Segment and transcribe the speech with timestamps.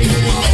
[0.00, 0.47] day.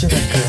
[0.00, 0.39] Jamaica.